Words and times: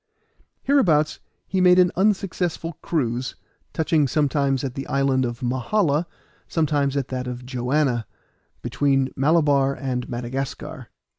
Hereabouts 0.63 1.19
he 1.47 1.61
made 1.61 1.77
an 1.77 1.91
unsuccessful 1.95 2.73
cruise, 2.81 3.35
touching 3.71 4.07
sometimes 4.07 4.63
at 4.63 4.73
the 4.73 4.87
island 4.87 5.25
of 5.25 5.43
Mahala, 5.43 6.07
sometimes 6.47 6.97
at 6.97 7.09
that 7.09 7.27
of 7.27 7.45
Joanna, 7.45 8.07
between 8.63 9.09
Malabar 9.15 9.75
and 9.75 10.09
Madagascar. 10.09 10.89